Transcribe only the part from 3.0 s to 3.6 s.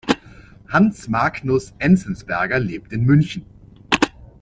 München.